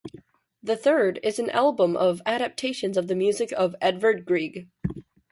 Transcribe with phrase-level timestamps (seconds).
[0.63, 4.67] The third is an album of adaptions of the music of Edvard Grieg.